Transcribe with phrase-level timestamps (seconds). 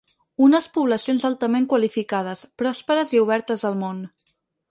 [0.43, 4.01] Unes poblacions altament qualificades, pròsperes i obertes al món.